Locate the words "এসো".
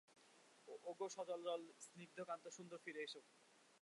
3.03-3.21